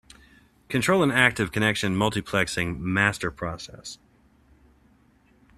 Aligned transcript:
Control 0.67 1.03
an 1.03 1.11
active 1.11 1.51
connection 1.51 1.95
multiplexing 1.95 2.79
master 2.79 3.29
process. 3.29 3.99